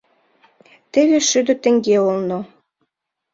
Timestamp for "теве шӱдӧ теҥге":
0.91-1.97